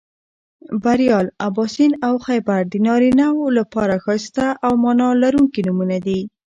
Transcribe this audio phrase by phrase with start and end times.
[0.83, 6.19] بریال، اباسین او خیبر د نارینهٔ و لپاره ښایسته او معنا لرونکي نومونه دي